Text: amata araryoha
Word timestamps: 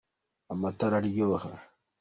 amata 0.53 0.81
araryoha 0.87 1.49